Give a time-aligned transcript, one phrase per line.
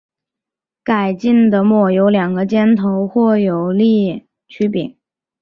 [0.83, 4.97] 改进的耒有两个尖头或有省力曲柄。